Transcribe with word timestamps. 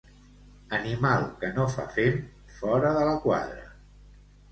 Animal 0.77 1.25
que 1.43 1.51
no 1.57 1.65
fa 1.73 1.85
fem, 1.97 2.17
fora 2.61 2.95
de 2.97 3.05
la 3.09 3.13
quadra. 3.27 3.69